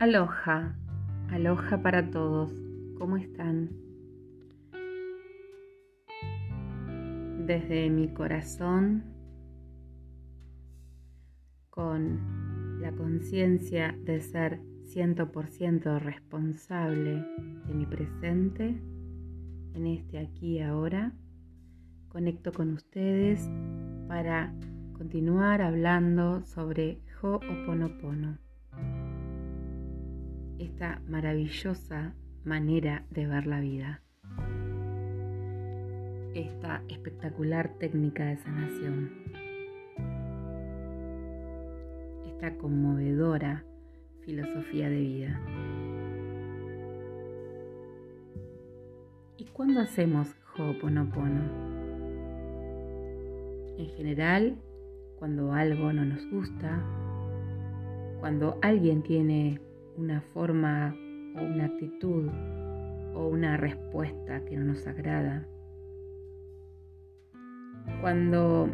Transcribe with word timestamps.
Aloha, 0.00 0.74
aloha 1.28 1.82
para 1.82 2.10
todos. 2.10 2.50
¿Cómo 2.96 3.18
están? 3.18 3.68
Desde 7.46 7.90
mi 7.90 8.08
corazón, 8.08 9.04
con 11.68 12.80
la 12.80 12.92
conciencia 12.92 13.94
de 14.06 14.22
ser 14.22 14.62
100% 14.86 15.98
responsable 15.98 17.22
de 17.66 17.74
mi 17.74 17.84
presente, 17.84 18.80
en 19.74 19.86
este 19.86 20.18
aquí 20.18 20.56
y 20.56 20.60
ahora, 20.62 21.12
conecto 22.08 22.52
con 22.54 22.72
ustedes 22.72 23.50
para 24.08 24.54
continuar 24.94 25.60
hablando 25.60 26.40
sobre 26.46 27.02
Ho'oponopono 27.20 28.38
esta 30.60 31.00
maravillosa 31.08 32.14
manera 32.44 33.06
de 33.10 33.26
ver 33.26 33.46
la 33.46 33.60
vida, 33.60 34.02
esta 36.34 36.82
espectacular 36.88 37.78
técnica 37.78 38.26
de 38.26 38.36
sanación, 38.36 39.10
esta 42.26 42.58
conmovedora 42.58 43.64
filosofía 44.26 44.90
de 44.90 45.00
vida. 45.00 45.40
¿Y 49.38 49.46
cuándo 49.46 49.80
hacemos 49.80 50.28
Ho'oponopono? 50.58 51.40
En 53.78 53.88
general, 53.96 54.58
cuando 55.18 55.54
algo 55.54 55.90
no 55.94 56.04
nos 56.04 56.30
gusta, 56.30 56.84
cuando 58.20 58.58
alguien 58.60 59.02
tiene 59.02 59.58
una 59.96 60.20
forma 60.20 60.94
o 61.36 61.42
una 61.42 61.66
actitud 61.66 62.28
o 63.14 63.28
una 63.28 63.56
respuesta 63.56 64.44
que 64.44 64.56
no 64.56 64.64
nos 64.64 64.86
agrada. 64.86 65.46
Cuando 68.00 68.68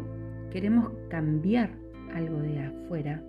queremos 0.51 0.91
cambiar 1.09 1.71
algo 2.13 2.39
de 2.39 2.61
afuera, 2.61 3.23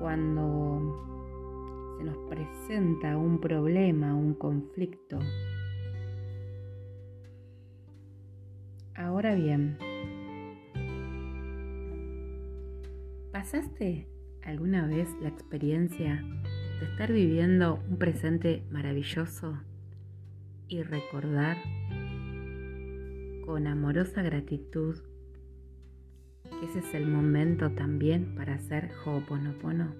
cuando 0.00 1.96
se 1.98 2.04
nos 2.04 2.16
presenta 2.28 3.16
un 3.16 3.40
problema, 3.40 4.14
un 4.14 4.34
conflicto. 4.34 5.18
Ahora 8.94 9.34
bien, 9.34 9.78
¿pasaste 13.32 14.11
alguna 14.44 14.86
vez 14.86 15.08
la 15.20 15.28
experiencia 15.28 16.22
de 16.80 16.86
estar 16.86 17.12
viviendo 17.12 17.82
un 17.88 17.96
presente 17.96 18.62
maravilloso 18.70 19.58
y 20.68 20.82
recordar 20.82 21.56
con 23.46 23.66
amorosa 23.66 24.22
gratitud 24.22 24.96
que 26.44 26.66
ese 26.66 26.80
es 26.80 26.94
el 26.94 27.06
momento 27.06 27.70
también 27.72 28.34
para 28.34 28.54
hacer 28.54 28.90
Ho'oponopono? 29.04 29.94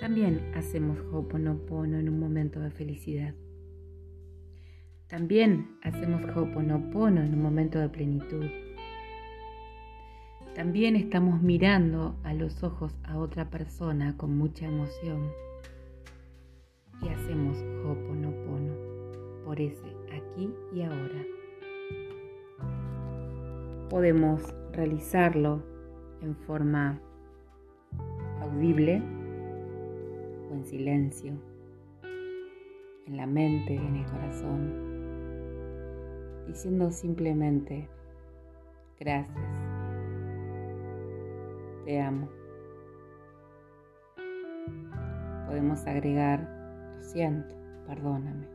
También 0.00 0.52
hacemos 0.54 0.98
Ho'oponopono 1.12 1.98
en 1.98 2.08
un 2.08 2.18
momento 2.18 2.60
de 2.60 2.70
felicidad. 2.70 3.34
También 5.08 5.78
hacemos 5.82 6.22
Ho'oponopono 6.24 7.22
en 7.22 7.34
un 7.34 7.42
momento 7.42 7.78
de 7.78 7.88
plenitud 7.88 8.46
también 10.54 10.94
estamos 10.94 11.42
mirando 11.42 12.14
a 12.22 12.32
los 12.32 12.62
ojos 12.62 12.96
a 13.04 13.18
otra 13.18 13.50
persona 13.50 14.16
con 14.16 14.38
mucha 14.38 14.66
emoción. 14.66 15.32
Y 17.02 17.08
hacemos 17.08 17.58
Ho'oponopono 17.84 18.72
por 19.44 19.60
ese 19.60 19.84
aquí 20.12 20.48
y 20.72 20.82
ahora. 20.82 21.24
Podemos 23.90 24.54
realizarlo 24.72 25.62
en 26.22 26.36
forma 26.36 27.00
audible 28.40 29.02
o 30.50 30.54
en 30.54 30.64
silencio, 30.64 31.32
en 33.06 33.16
la 33.16 33.26
mente, 33.26 33.74
en 33.74 33.96
el 33.96 34.06
corazón, 34.06 34.72
diciendo 36.46 36.90
simplemente 36.92 37.88
gracias 38.98 39.63
te 41.84 42.00
amo. 42.00 42.28
Podemos 45.46 45.86
agregar, 45.86 46.48
lo 46.94 47.02
siento, 47.02 47.54
perdóname. 47.86 48.48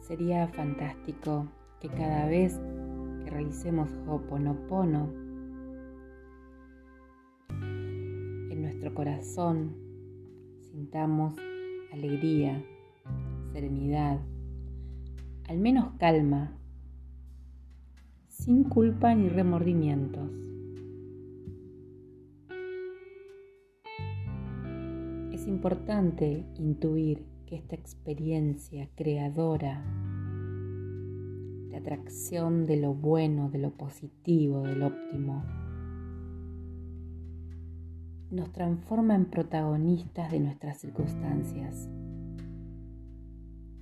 Sería 0.00 0.46
fantástico 0.48 1.48
que 1.80 1.88
cada 1.88 2.28
vez 2.28 2.60
que 3.24 3.30
realicemos 3.30 3.90
Ho'oponopono, 4.06 5.12
en 7.50 8.62
nuestro 8.62 8.94
corazón 8.94 9.74
sintamos 10.60 11.34
alegría, 11.92 12.64
serenidad, 13.52 14.20
al 15.48 15.58
menos 15.58 15.90
calma 15.98 16.56
sin 18.46 18.62
culpa 18.62 19.12
ni 19.12 19.28
remordimientos. 19.28 20.30
Es 25.32 25.48
importante 25.48 26.46
intuir 26.54 27.26
que 27.44 27.56
esta 27.56 27.74
experiencia 27.74 28.88
creadora 28.94 29.84
de 31.70 31.76
atracción 31.76 32.66
de 32.66 32.76
lo 32.76 32.94
bueno, 32.94 33.50
de 33.50 33.58
lo 33.58 33.72
positivo, 33.72 34.62
del 34.62 34.84
óptimo, 34.84 35.44
nos 38.30 38.52
transforma 38.52 39.16
en 39.16 39.24
protagonistas 39.24 40.30
de 40.30 40.38
nuestras 40.38 40.78
circunstancias 40.78 41.88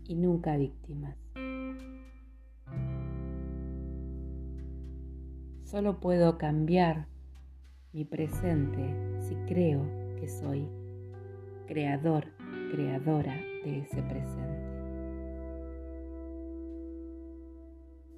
y 0.09 0.15
nunca 0.15 0.57
víctimas. 0.57 1.19
Solo 5.75 5.99
puedo 5.99 6.39
cambiar 6.39 7.09
mi 7.93 8.05
presente 8.05 8.95
si 9.19 9.35
creo 9.49 9.85
que 10.21 10.29
soy 10.29 10.69
creador, 11.67 12.27
creadora 12.71 13.35
de 13.65 13.81
ese 13.81 14.01
presente. 14.05 14.69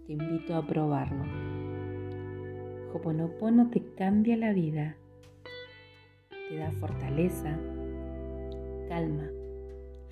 Te 0.06 0.12
invito 0.12 0.54
a 0.54 0.66
probarlo. 0.66 1.24
Hoponopono 2.92 3.70
te 3.70 3.82
cambia 3.94 4.36
la 4.36 4.52
vida, 4.52 4.98
te 6.50 6.58
da 6.58 6.70
fortaleza, 6.72 7.58
calma, 8.90 9.30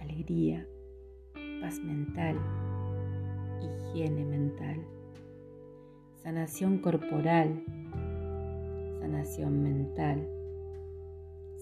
alegría, 0.01 0.67
paz 1.61 1.79
mental, 1.81 2.39
higiene 3.61 4.25
mental 4.25 4.81
sanación 6.25 6.79
corporal, 6.79 7.63
sanación 8.99 9.63
mental, 9.63 10.27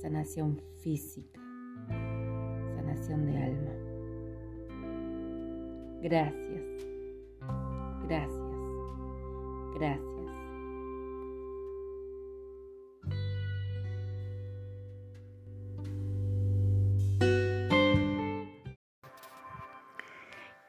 sanación 0.01 0.63
física, 0.79 1.41
sanación 2.77 3.27
de 3.27 3.43
alma. 3.43 3.73
Gracias, 6.01 6.63
gracias, 8.07 8.41
gracias. 9.75 10.13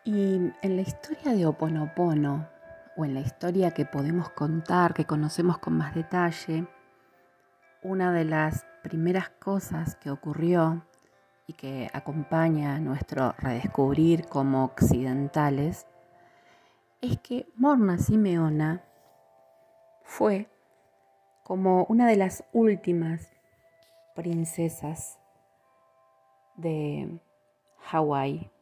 Y 0.04 0.52
en 0.64 0.76
la 0.76 0.82
historia 0.82 1.34
de 1.34 1.46
Oponopono, 1.46 2.53
o 2.96 3.06
en 3.06 3.14
la 3.14 3.22
historia 3.22 3.72
que 3.72 3.86
podemos 3.86 4.30
contar, 4.30 4.94
que 4.94 5.06
conocemos 5.06 5.58
con 5.58 5.78
más 5.78 5.96
detalle, 5.96 6.68
una 7.82 8.12
de 8.12 8.26
las 8.26 8.66
primeras 8.82 9.30
cosas 9.30 9.96
que 9.96 10.10
ocurrió 10.10 10.86
y 11.48 11.54
que 11.54 11.90
acompaña 11.94 12.80
nuestro 12.80 13.34
redescubrir 13.38 14.28
como 14.28 14.64
occidentales 14.64 15.86
es 17.02 17.20
que 17.20 17.52
Morna 17.56 17.98
Simeona 17.98 18.82
fue 20.04 20.50
como 21.44 21.86
una 21.90 22.08
de 22.08 22.16
las 22.16 22.46
últimas 22.54 23.30
princesas 24.16 25.20
de 26.56 27.20
Hawái 27.80 28.53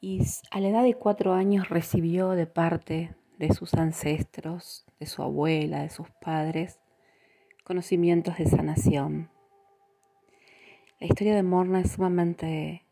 y 0.00 0.24
a 0.50 0.60
la 0.60 0.68
edad 0.68 0.82
de 0.82 0.94
cuatro 0.94 1.32
años 1.32 1.68
recibió 1.68 2.30
de 2.30 2.46
parte 2.46 3.14
de 3.38 3.52
sus 3.52 3.74
ancestros, 3.74 4.84
de 4.98 5.06
su 5.06 5.22
abuela, 5.22 5.82
de 5.82 5.90
sus 5.90 6.10
padres, 6.20 6.80
conocimientos 7.64 8.38
de 8.38 8.46
sanación. 8.46 9.30
La 11.00 11.06
historia 11.06 11.34
de 11.34 11.42
Morna 11.42 11.80
es 11.80 11.92
sumamente, 11.92 12.84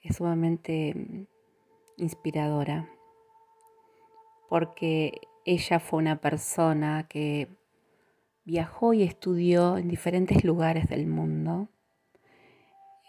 es 0.00 0.16
sumamente 0.16 0.94
mm, 0.94 1.26
inspiradora 1.98 2.88
porque 4.52 5.22
ella 5.46 5.80
fue 5.80 6.00
una 6.00 6.20
persona 6.20 7.06
que 7.08 7.48
viajó 8.44 8.92
y 8.92 9.02
estudió 9.02 9.78
en 9.78 9.88
diferentes 9.88 10.44
lugares 10.44 10.90
del 10.90 11.06
mundo. 11.06 11.70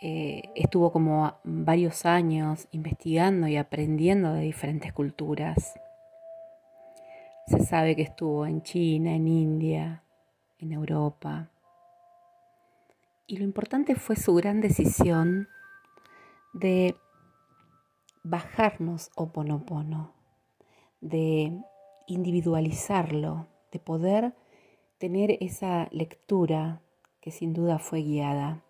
Eh, 0.06 0.52
estuvo 0.56 0.92
como 0.92 1.38
varios 1.46 2.06
años 2.06 2.68
investigando 2.72 3.48
y 3.48 3.56
aprendiendo 3.56 4.34
de 4.34 4.42
diferentes 4.42 4.92
culturas. 4.92 5.80
Se 7.48 7.64
sabe 7.64 7.96
que 7.96 8.02
estuvo 8.02 8.46
en 8.46 8.64
China, 8.64 9.16
en 9.16 9.30
India, 9.30 10.04
en 10.60 10.74
Europa, 10.74 11.50
y 13.28 13.38
lo 13.38 13.46
importante 13.46 13.96
fue 13.96 14.18
su 14.18 14.36
gran 14.36 14.60
decisión 14.60 15.48
de 16.52 16.98
bajarnos 18.24 19.10
Oponopono, 19.16 20.14
de 21.00 21.58
individualizarlo, 22.08 23.48
de 23.72 23.80
poder 23.80 24.34
tener 24.98 25.38
esa 25.40 25.88
lectura 25.92 26.82
que 27.22 27.32
sin 27.32 27.54
duda 27.54 27.80
fue 27.80 28.02
guiada. 28.02 28.62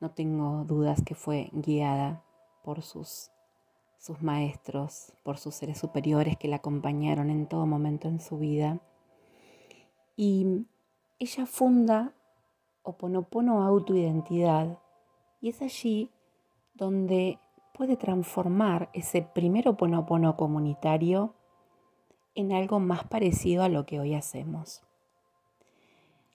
No 0.00 0.10
tengo 0.10 0.64
dudas 0.64 1.02
que 1.04 1.14
fue 1.14 1.50
guiada 1.52 2.24
por 2.64 2.82
sus, 2.82 3.30
sus 3.98 4.22
maestros, 4.22 5.12
por 5.22 5.38
sus 5.38 5.54
seres 5.54 5.78
superiores 5.78 6.36
que 6.36 6.48
la 6.48 6.56
acompañaron 6.56 7.30
en 7.30 7.46
todo 7.46 7.66
momento 7.66 8.08
en 8.08 8.20
su 8.20 8.38
vida. 8.38 8.80
Y 10.16 10.66
ella 11.18 11.46
funda 11.46 12.14
Oponopono 12.82 13.62
autoidentidad 13.62 14.78
y 15.42 15.50
es 15.50 15.60
allí 15.60 16.10
donde 16.74 17.38
puede 17.74 17.96
transformar 17.96 18.88
ese 18.94 19.22
primer 19.22 19.68
Oponopono 19.68 20.36
comunitario 20.36 21.34
en 22.34 22.52
algo 22.52 22.80
más 22.80 23.04
parecido 23.04 23.62
a 23.62 23.68
lo 23.68 23.84
que 23.84 24.00
hoy 24.00 24.14
hacemos. 24.14 24.82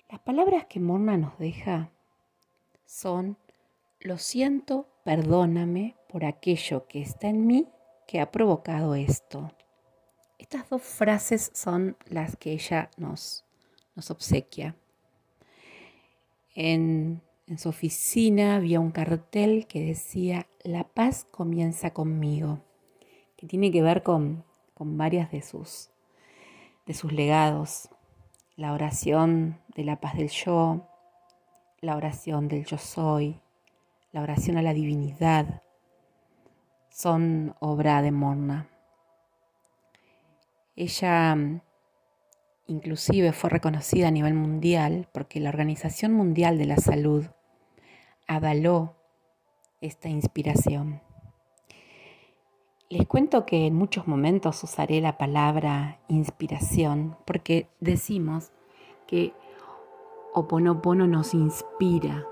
Las 0.09 0.19
palabras 0.19 0.65
que 0.65 0.79
Morna 0.79 1.17
nos 1.17 1.37
deja 1.39 1.89
son, 2.85 3.37
lo 4.05 4.19
siento, 4.19 4.87
perdóname 5.03 5.95
por 6.09 6.25
aquello 6.25 6.85
que 6.87 7.01
está 7.01 7.27
en 7.27 7.47
mí 7.47 7.67
que 8.07 8.21
ha 8.21 8.31
provocado 8.31 8.93
esto. 8.93 9.51
Estas 10.37 10.69
dos 10.69 10.83
frases 10.83 11.51
son 11.55 11.97
las 12.05 12.35
que 12.35 12.51
ella 12.51 12.91
nos, 12.97 13.45
nos 13.95 14.11
obsequia. 14.11 14.75
En, 16.53 17.21
su 17.57 17.69
oficina 17.69 18.55
había 18.55 18.79
un 18.79 18.91
cartel 18.91 19.65
que 19.67 19.83
decía, 19.83 20.47
La 20.63 20.83
paz 20.83 21.25
comienza 21.29 21.91
conmigo, 21.91 22.59
que 23.37 23.47
tiene 23.47 23.71
que 23.71 23.81
ver 23.81 24.03
con, 24.03 24.43
con 24.75 24.97
varias 24.97 25.31
de 25.31 25.41
sus, 25.41 25.89
de 26.85 26.93
sus 26.93 27.11
legados. 27.11 27.89
La 28.55 28.71
oración 28.71 29.59
de 29.75 29.83
la 29.83 29.99
paz 29.99 30.15
del 30.15 30.29
yo, 30.29 30.87
la 31.81 31.97
oración 31.97 32.47
del 32.47 32.65
yo 32.65 32.77
soy, 32.77 33.41
la 34.15 34.21
oración 34.21 34.57
a 34.57 34.61
la 34.61 34.73
divinidad, 34.73 35.61
son 36.87 37.53
obra 37.59 38.01
de 38.01 38.11
Morna. 38.13 38.69
Ella 40.77 41.35
Inclusive 42.67 43.33
fue 43.33 43.49
reconocida 43.49 44.07
a 44.07 44.11
nivel 44.11 44.35
mundial 44.35 45.09
porque 45.11 45.41
la 45.41 45.49
Organización 45.49 46.13
Mundial 46.13 46.57
de 46.57 46.65
la 46.65 46.77
Salud 46.77 47.25
avaló 48.25 48.95
esta 49.81 50.07
inspiración. 50.07 51.01
Les 52.87 53.05
cuento 53.05 53.45
que 53.45 53.67
en 53.67 53.75
muchos 53.75 54.07
momentos 54.07 54.63
usaré 54.63 55.01
la 55.01 55.17
palabra 55.17 55.99
inspiración 56.07 57.17
porque 57.25 57.67
decimos 57.81 58.53
que 59.07 59.33
Oponopono 60.33 61.05
nos 61.05 61.33
inspira, 61.33 62.25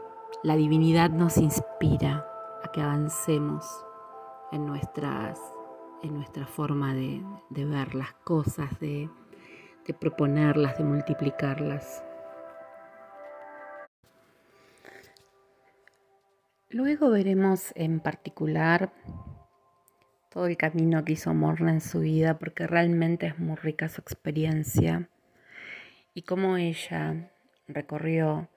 la 0.44 0.57
divinidad 0.57 1.10
nos 1.10 1.38
inspira 1.38 2.28
a 2.63 2.72
que 2.74 2.81
avancemos 2.81 3.66
en, 4.51 4.62
en 4.62 6.13
nuestra 6.13 6.45
forma 6.45 6.94
de, 6.94 7.24
de 7.50 7.66
ver 7.66 7.95
las 7.95 8.13
cosas, 8.25 8.78
de, 8.81 9.10
de 9.88 9.94
proponerlas, 9.94 10.78
de 10.78 10.84
multiplicarlas. 10.84 12.04
Luego 16.69 17.10
veremos 17.10 17.72
en 17.75 18.01
particular 18.01 18.92
todo 20.30 20.48
el 20.48 20.57
camino 20.57 21.06
que 21.06 21.13
hizo 21.13 21.34
Morna 21.34 21.72
en 21.72 21.81
su 21.81 22.00
vida, 22.00 22.38
porque 22.38 22.68
realmente 22.68 23.28
es 23.28 23.40
muy 23.40 23.56
rica 23.56 23.88
su 23.88 24.01
experiencia 24.01 25.10
y 26.13 26.24
cómo 26.24 26.57
ella 26.57 27.31
recorrió 27.68 28.50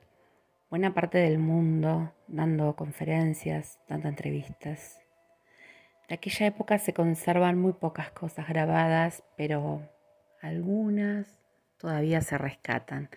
buena 0.71 0.95
parte 0.95 1.19
del 1.19 1.39
mundo 1.39 2.13
dando 2.27 2.75
conferencias, 2.75 3.79
dando 3.89 4.09
entrevistas. 4.09 5.01
De 6.09 6.17
aquella 6.17 6.47
época 6.47 6.79
se 6.79 6.93
conservan 6.93 7.59
muy 7.59 7.73
pocas 7.73 8.11
cosas 8.11 8.49
grabadas, 8.49 9.23
pero 9.37 9.89
algunas 10.41 11.39
todavía 11.79 12.21
se 12.21 12.39
rescatan. 12.39 13.11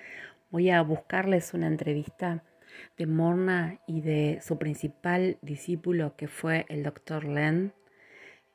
Voy 0.51 0.69
a 0.69 0.81
buscarles 0.81 1.53
una 1.53 1.67
entrevista 1.67 2.43
de 2.97 3.07
Morna 3.07 3.79
y 3.87 4.01
de 4.01 4.39
su 4.41 4.57
principal 4.57 5.37
discípulo 5.41 6.15
que 6.15 6.27
fue 6.27 6.65
el 6.69 6.83
doctor 6.83 7.25
Len 7.25 7.73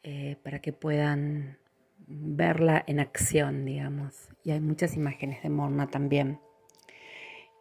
eh, 0.03 0.37
para 0.43 0.61
que 0.61 0.73
puedan 0.73 1.59
verla 2.07 2.85
en 2.87 3.01
acción, 3.01 3.65
digamos. 3.65 4.29
Y 4.43 4.51
hay 4.51 4.61
muchas 4.61 4.97
imágenes 4.97 5.43
de 5.43 5.51
Morna 5.51 5.89
también 5.89 6.41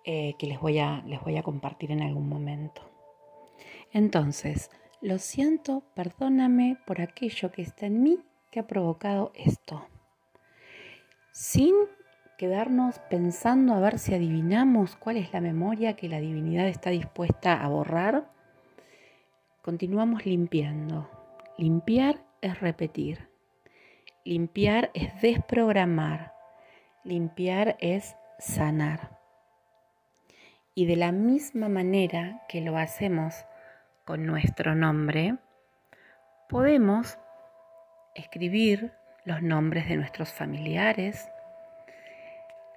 eh, 0.05 0.35
que 0.38 0.47
les 0.47 0.59
voy, 0.59 0.79
a, 0.79 1.01
les 1.05 1.21
voy 1.21 1.38
a 1.38 1.44
compartir 1.44 1.91
en 1.91 2.01
algún 2.01 2.27
momento. 2.27 2.81
Entonces, 3.91 4.69
lo 5.01 5.19
siento, 5.19 5.83
perdóname 5.95 6.77
por 6.86 7.01
aquello 7.01 7.51
que 7.51 7.62
está 7.62 7.86
en 7.86 8.01
mí 8.01 8.19
que 8.51 8.60
ha 8.60 8.67
provocado 8.67 9.31
esto 9.36 9.88
sin 11.33 11.74
quedarnos 12.38 13.00
pensando 13.10 13.74
a 13.74 13.79
ver 13.79 13.98
si 13.98 14.13
adivinamos 14.13 14.95
cuál 14.95 15.17
es 15.17 15.33
la 15.33 15.41
memoria 15.41 15.95
que 15.95 16.07
la 16.07 16.19
divinidad 16.19 16.67
está 16.67 16.91
dispuesta 16.91 17.53
a 17.53 17.67
borrar, 17.67 18.29
continuamos 19.63 20.25
limpiando. 20.27 21.10
Limpiar 21.57 22.24
es 22.41 22.60
repetir. 22.62 23.29
Limpiar 24.24 24.91
es 24.93 25.19
desprogramar. 25.22 26.33
Limpiar 27.03 27.77
es 27.79 28.15
sanar. 28.38 29.12
Y 30.75 30.86
de 30.88 30.96
la 30.96 31.12
misma 31.12 31.70
manera 31.70 32.42
que 32.48 32.62
lo 32.62 32.77
hacemos 32.77 33.46
con 34.06 34.25
nuestro 34.25 34.74
nombre, 34.75 35.38
podemos 36.50 37.18
escribir 38.15 38.92
los 39.25 39.42
nombres 39.42 39.88
de 39.88 39.98
nuestros 39.98 40.34
familiares, 40.34 41.30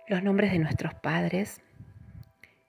los 0.09 0.23
nombres 0.23 0.53
de 0.53 0.59
nuestros 0.59 0.95
padres. 0.95 1.62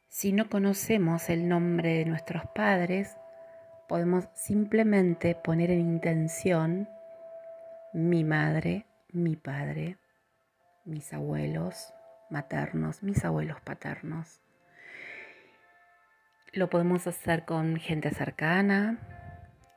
Si 0.08 0.32
no 0.32 0.50
conocemos 0.50 1.30
el 1.30 1.48
nombre 1.48 1.96
de 1.96 2.06
nuestros 2.06 2.44
padres, 2.56 3.18
podemos 3.88 4.28
simplemente 4.34 5.36
poner 5.36 5.72
en 5.72 5.82
intención 5.82 6.90
mi 7.94 8.24
madre, 8.24 8.86
mi 9.12 9.36
padre, 9.36 9.98
mis 10.86 11.14
abuelos 11.14 11.94
maternos, 12.30 13.04
mis 13.04 13.24
abuelos 13.24 13.62
paternos. 13.62 14.42
Lo 16.58 16.72
podemos 16.72 17.06
hacer 17.06 17.46
con 17.46 17.76
gente 17.78 18.10
cercana, 18.10 18.98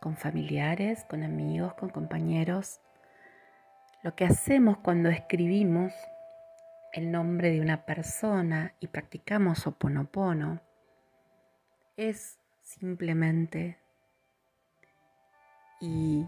con 0.00 0.16
familiares, 0.16 1.04
con 1.04 1.22
amigos, 1.22 1.74
con 1.74 1.90
compañeros. 1.90 2.80
Lo 4.02 4.14
que 4.14 4.24
hacemos 4.24 4.78
cuando 4.78 5.10
escribimos 5.10 5.92
el 6.94 7.12
nombre 7.12 7.50
de 7.50 7.60
una 7.60 7.84
persona 7.84 8.72
y 8.80 8.86
practicamos 8.86 9.66
oponopono 9.66 10.62
es 11.98 12.38
simplemente 12.62 13.78
y 15.82 16.26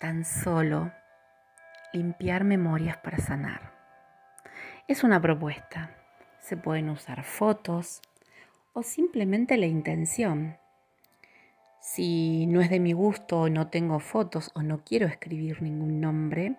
tan 0.00 0.24
solo 0.24 0.90
limpiar 1.92 2.42
memorias 2.42 2.96
para 2.96 3.18
sanar. 3.18 3.72
Es 4.88 5.04
una 5.04 5.22
propuesta. 5.22 5.94
Se 6.40 6.56
pueden 6.56 6.90
usar 6.90 7.22
fotos 7.22 8.02
o 8.74 8.82
simplemente 8.82 9.56
la 9.56 9.66
intención. 9.66 10.58
Si 11.80 12.46
no 12.46 12.60
es 12.60 12.70
de 12.70 12.80
mi 12.80 12.92
gusto 12.92 13.42
o 13.42 13.48
no 13.48 13.68
tengo 13.68 14.00
fotos 14.00 14.50
o 14.54 14.62
no 14.62 14.84
quiero 14.84 15.06
escribir 15.06 15.62
ningún 15.62 16.00
nombre, 16.00 16.56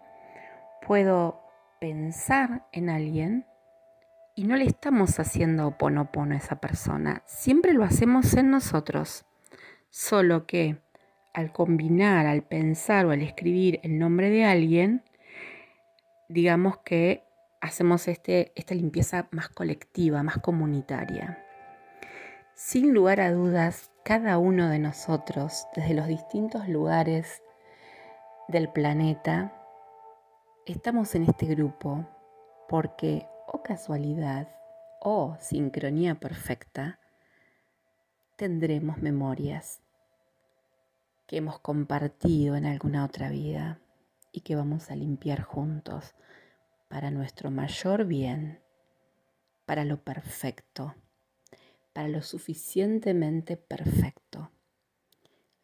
puedo 0.85 1.41
pensar 1.79 2.65
en 2.71 2.89
alguien 2.89 3.45
y 4.33 4.45
no 4.45 4.55
le 4.55 4.65
estamos 4.65 5.19
haciendo 5.19 5.67
oponopono 5.67 6.35
a 6.35 6.37
esa 6.37 6.59
persona, 6.59 7.21
siempre 7.25 7.73
lo 7.73 7.83
hacemos 7.83 8.33
en 8.33 8.49
nosotros, 8.49 9.25
solo 9.89 10.45
que 10.45 10.77
al 11.33 11.51
combinar, 11.51 12.27
al 12.27 12.43
pensar 12.43 13.05
o 13.05 13.11
al 13.11 13.21
escribir 13.21 13.79
el 13.83 13.99
nombre 13.99 14.29
de 14.29 14.45
alguien, 14.45 15.03
digamos 16.29 16.77
que 16.79 17.23
hacemos 17.61 18.07
este, 18.07 18.51
esta 18.55 18.73
limpieza 18.73 19.27
más 19.31 19.49
colectiva, 19.49 20.23
más 20.23 20.37
comunitaria. 20.37 21.44
Sin 22.57 22.93
lugar 22.93 23.19
a 23.19 23.33
dudas, 23.33 23.91
cada 24.05 24.37
uno 24.37 24.69
de 24.69 24.79
nosotros, 24.79 25.67
desde 25.75 25.93
los 25.93 26.07
distintos 26.07 26.69
lugares 26.69 27.43
del 28.47 28.69
planeta, 28.69 29.53
estamos 30.65 31.15
en 31.15 31.23
este 31.23 31.47
grupo 31.47 32.07
porque, 32.69 33.27
o 33.45 33.61
casualidad, 33.61 34.47
o 35.01 35.35
sincronía 35.41 36.15
perfecta, 36.15 36.97
tendremos 38.37 38.99
memorias 38.99 39.81
que 41.27 41.35
hemos 41.35 41.59
compartido 41.59 42.55
en 42.55 42.67
alguna 42.67 43.03
otra 43.03 43.27
vida 43.27 43.81
y 44.31 44.41
que 44.41 44.55
vamos 44.55 44.91
a 44.91 44.95
limpiar 44.95 45.41
juntos 45.41 46.15
para 46.87 47.11
nuestro 47.11 47.51
mayor 47.51 48.05
bien, 48.05 48.61
para 49.65 49.83
lo 49.83 50.01
perfecto, 50.01 50.95
para 51.95 52.09
lo 52.09 52.21
suficientemente 52.21 53.55
perfecto. 53.55 54.51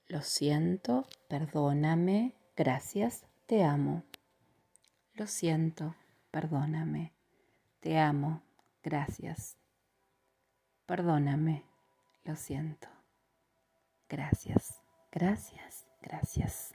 Lo 0.08 0.22
siento, 0.22 1.06
perdóname, 1.28 2.36
gracias, 2.56 3.26
te 3.48 3.66
amo. 3.66 4.06
Lo 5.14 5.28
siento, 5.28 5.94
perdóname, 6.32 7.12
te 7.82 8.00
amo, 8.00 8.44
gracias. 8.82 9.58
Perdóname, 10.86 11.66
lo 12.24 12.38
siento. 12.38 12.88
Gracias, 14.08 14.82
gracias, 15.12 15.86
gracias. 16.02 16.74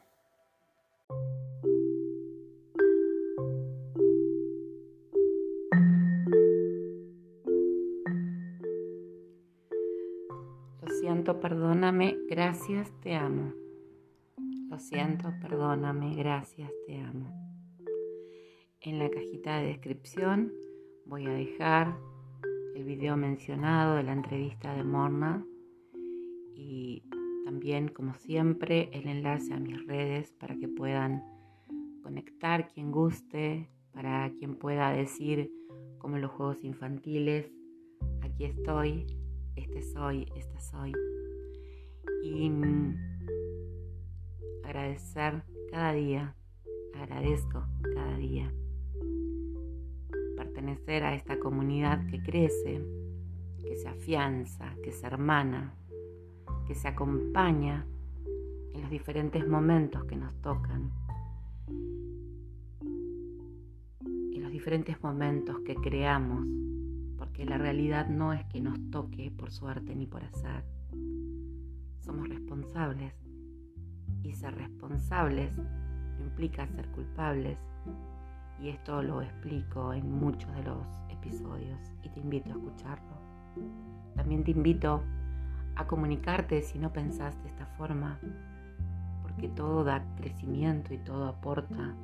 Perdóname, 11.35 12.16
gracias, 12.28 12.92
te 13.00 13.16
amo. 13.16 13.52
Lo 14.68 14.78
siento, 14.78 15.33
perdóname, 15.40 16.14
gracias, 16.14 16.71
te 16.87 17.00
amo. 17.00 17.26
En 18.80 19.00
la 19.00 19.11
cajita 19.11 19.59
de 19.59 19.66
descripción 19.66 20.52
voy 21.04 21.26
a 21.26 21.30
dejar 21.30 21.97
el 22.76 22.85
video 22.85 23.16
mencionado 23.16 23.97
de 23.97 24.04
la 24.04 24.12
entrevista 24.12 24.75
de 24.75 24.85
Morna 24.85 25.45
y 26.54 27.02
también, 27.45 27.88
como 27.88 28.14
siempre, 28.14 28.88
el 28.92 29.09
enlace 29.09 29.52
a 29.52 29.59
mis 29.59 29.85
redes 29.85 30.33
para 30.33 30.56
que 30.56 30.68
puedan 30.68 31.25
conectar 32.02 32.68
quien 32.68 32.92
guste, 32.92 33.68
para 33.92 34.30
quien 34.38 34.54
pueda 34.54 34.92
decir 34.92 35.50
como 35.99 36.18
los 36.18 36.30
juegos 36.30 36.62
infantiles, 36.62 37.50
aquí 38.23 38.45
estoy, 38.45 39.06
este 39.56 39.82
soy, 39.82 40.26
esta 40.36 40.60
soy. 40.60 40.92
Y 42.22 42.48
mm, 42.50 42.96
agradecer 44.64 45.42
cada 45.70 45.92
día, 45.92 46.34
agradezco 46.94 47.64
cada 47.94 48.16
día 48.16 48.52
pertenecer 50.36 51.02
a 51.02 51.14
esta 51.14 51.38
comunidad 51.38 52.06
que 52.06 52.22
crece, 52.22 52.80
que 53.58 53.76
se 53.76 53.88
afianza, 53.88 54.75
que 54.82 54.92
se 54.92 55.06
hermana, 55.06 55.75
que 56.66 56.75
se 56.75 56.88
acompaña 56.88 57.86
en 58.72 58.82
los 58.82 58.90
diferentes 58.90 59.48
momentos 59.48 60.04
que 60.04 60.16
nos 60.16 60.34
tocan, 60.42 60.90
en 64.00 64.42
los 64.42 64.52
diferentes 64.52 65.02
momentos 65.02 65.58
que 65.60 65.75
creamos 65.75 66.46
que 67.36 67.44
la 67.44 67.58
realidad 67.58 68.08
no 68.08 68.32
es 68.32 68.42
que 68.46 68.62
nos 68.62 68.78
toque 68.90 69.30
por 69.30 69.50
suerte 69.50 69.94
ni 69.94 70.06
por 70.06 70.24
azar. 70.24 70.64
Somos 72.00 72.30
responsables 72.30 73.12
y 74.22 74.32
ser 74.32 74.54
responsables 74.54 75.52
implica 76.18 76.66
ser 76.68 76.88
culpables 76.88 77.58
y 78.58 78.70
esto 78.70 79.02
lo 79.02 79.20
explico 79.20 79.92
en 79.92 80.10
muchos 80.10 80.50
de 80.54 80.62
los 80.62 80.86
episodios 81.10 81.78
y 82.02 82.08
te 82.08 82.20
invito 82.20 82.54
a 82.54 82.56
escucharlo. 82.56 83.16
También 84.14 84.42
te 84.42 84.52
invito 84.52 85.02
a 85.74 85.86
comunicarte 85.86 86.62
si 86.62 86.78
no 86.78 86.90
pensás 86.90 87.38
de 87.42 87.50
esta 87.50 87.66
forma, 87.76 88.18
porque 89.20 89.48
todo 89.50 89.84
da 89.84 90.02
crecimiento 90.16 90.94
y 90.94 90.98
todo 90.98 91.26
aporta. 91.26 91.94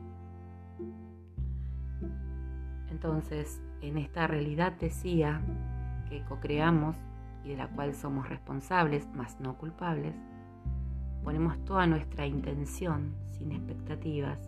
Entonces, 2.90 3.62
en 3.82 3.98
esta 3.98 4.26
realidad 4.26 4.72
decía 4.78 5.42
que 6.08 6.24
co-creamos 6.24 6.96
y 7.44 7.50
de 7.50 7.56
la 7.56 7.68
cual 7.68 7.94
somos 7.94 8.28
responsables, 8.28 9.08
más 9.14 9.38
no 9.40 9.58
culpables, 9.58 10.14
ponemos 11.24 11.62
toda 11.64 11.86
nuestra 11.86 12.26
intención 12.26 13.14
sin 13.30 13.52
expectativas 13.52 14.38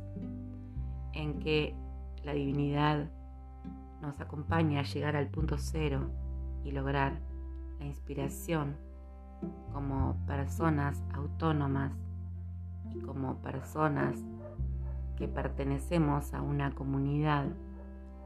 en 1.12 1.40
que 1.40 1.74
la 2.22 2.32
divinidad 2.32 3.10
nos 4.00 4.20
acompañe 4.20 4.78
a 4.78 4.82
llegar 4.82 5.16
al 5.16 5.28
punto 5.28 5.56
cero 5.58 6.10
y 6.62 6.70
lograr 6.70 7.20
la 7.78 7.86
inspiración 7.86 8.76
como 9.72 10.16
personas 10.26 11.02
autónomas 11.12 11.92
y 12.92 13.00
como 13.00 13.36
personas 13.38 14.16
que 15.16 15.28
pertenecemos 15.28 16.34
a 16.34 16.42
una 16.42 16.72
comunidad 16.72 17.46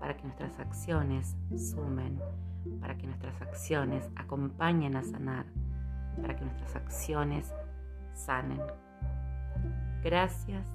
para 0.00 0.16
que 0.16 0.24
nuestras 0.24 0.58
acciones 0.58 1.36
sumen, 1.56 2.20
para 2.80 2.96
que 2.96 3.06
nuestras 3.06 3.40
acciones 3.42 4.08
acompañen 4.16 4.96
a 4.96 5.02
sanar, 5.02 5.46
para 6.20 6.36
que 6.36 6.44
nuestras 6.44 6.76
acciones 6.76 7.52
sanen. 8.14 8.60
Gracias, 10.02 10.66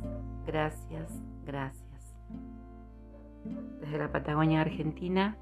gracias, 0.46 1.22
gracias. 1.46 2.16
Desde 3.82 3.98
la 3.98 4.12
Patagonia 4.12 4.62
Argentina 4.62 5.38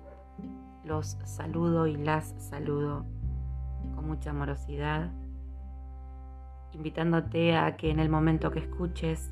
los 0.83 1.17
saludo 1.25 1.87
y 1.87 1.95
las 1.95 2.33
saludo 2.37 3.05
con 3.95 4.07
mucha 4.07 4.31
amorosidad, 4.31 5.11
invitándote 6.73 7.55
a 7.55 7.75
que 7.77 7.91
en 7.91 7.99
el 7.99 8.09
momento 8.09 8.51
que 8.51 8.59
escuches 8.59 9.31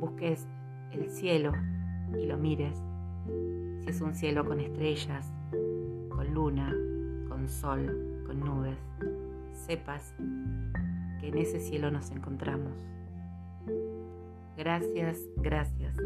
busques 0.00 0.46
el 0.92 1.10
cielo 1.10 1.52
y 2.16 2.26
lo 2.26 2.36
mires, 2.36 2.76
si 3.80 3.90
es 3.90 4.00
un 4.00 4.14
cielo 4.14 4.44
con 4.44 4.60
estrellas, 4.60 5.32
con 6.08 6.32
luna, 6.32 6.74
con 7.28 7.48
sol, 7.48 8.22
con 8.26 8.40
nubes, 8.40 8.78
sepas 9.52 10.14
que 11.20 11.28
en 11.28 11.38
ese 11.38 11.60
cielo 11.60 11.90
nos 11.90 12.10
encontramos. 12.10 12.72
Gracias, 14.56 15.18
gracias 15.36 15.96